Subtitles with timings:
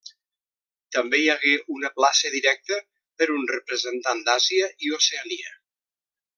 [0.95, 2.79] També hi hagué una plaça directa
[3.21, 5.57] per un representant d'Àsia i Oceania.